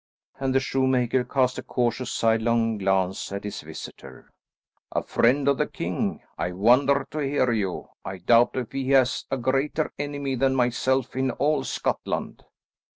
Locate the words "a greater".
9.29-9.93